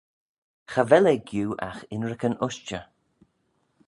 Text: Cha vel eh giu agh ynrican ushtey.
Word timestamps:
Cha 0.69 0.81
vel 0.89 1.05
eh 1.11 1.21
giu 1.29 1.47
agh 1.67 1.81
ynrican 1.93 2.39
ushtey. 2.47 2.85